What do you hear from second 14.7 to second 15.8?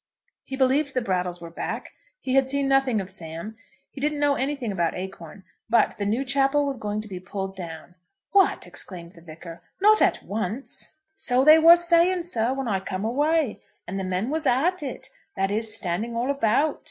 it, that is,